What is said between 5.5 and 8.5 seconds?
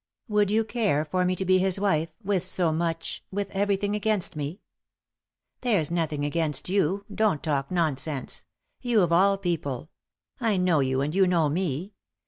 There's nothing against you— don't talk nonsense